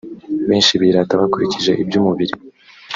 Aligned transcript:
benshi 0.49 0.73
birata 0.81 1.21
bakurikije 1.21 1.71
iby 1.81 1.93
umubiri 1.99 2.33